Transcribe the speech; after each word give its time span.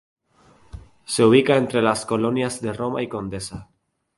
Se 1.05 1.23
ubica 1.23 1.57
entre 1.57 1.79
las 1.83 2.07
colonias 2.07 2.59
Roma 2.75 3.03
y 3.03 3.07
Condesa. 3.07 3.69